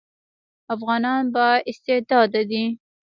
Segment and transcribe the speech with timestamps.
[0.75, 2.63] افغانان با استعداده دي